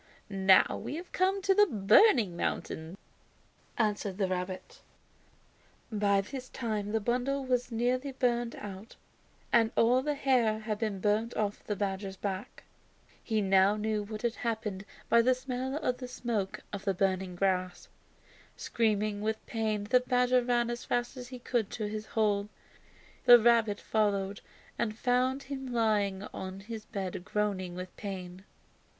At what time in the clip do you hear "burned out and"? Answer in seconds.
8.13-9.69